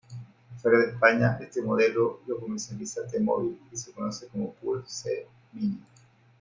[0.59, 5.79] Fuera de España, este modelo lo comercializa T-Mobile y se conoce como Pulse Mini.